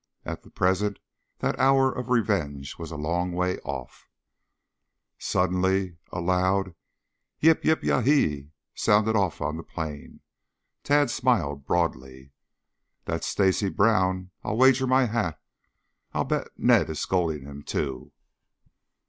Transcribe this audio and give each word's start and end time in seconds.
At 0.25 0.55
present 0.55 0.97
that 1.41 1.59
hour 1.59 1.91
of 1.91 2.09
revenge 2.09 2.79
was 2.79 2.89
a 2.89 2.95
long 2.95 3.33
way 3.33 3.59
off. 3.59 4.07
Suddenly 5.19 5.97
a 6.11 6.19
loud 6.19 6.73
"Yip! 7.39 7.63
Yip! 7.63 7.83
Yahee!" 7.83 8.49
sounded 8.73 9.15
off 9.15 9.41
on 9.41 9.57
the 9.57 9.63
plain. 9.63 10.21
Tad 10.83 11.11
smiled 11.11 11.67
broadly. 11.67 12.31
"That's 13.05 13.27
Stacy 13.27 13.69
Brown, 13.69 14.31
I'll 14.43 14.57
wager 14.57 14.87
my 14.87 15.05
hat. 15.05 15.39
I'll 16.13 16.23
bet 16.25 16.47
Ned 16.57 16.89
is 16.89 16.99
scolding 16.99 17.43
him, 17.43 17.61
too." 17.61 18.11